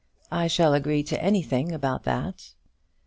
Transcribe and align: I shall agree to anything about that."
I 0.31 0.47
shall 0.47 0.73
agree 0.73 1.03
to 1.03 1.23
anything 1.23 1.71
about 1.71 2.05
that." 2.05 2.55